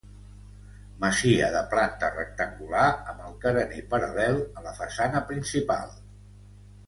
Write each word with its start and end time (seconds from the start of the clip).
Masia 1.01 1.49
de 1.55 1.59
planta 1.73 2.07
rectangular 2.15 2.87
amb 3.11 3.21
el 3.27 3.35
carener 3.43 3.83
paral·lel 3.93 4.41
a 4.61 4.65
la 4.69 4.75
façana 4.79 5.21
principal. 5.33 5.93